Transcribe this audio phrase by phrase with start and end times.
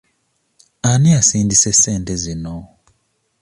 [0.89, 2.55] Ani asindise ssente zino?